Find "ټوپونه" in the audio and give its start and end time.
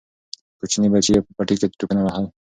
1.79-2.01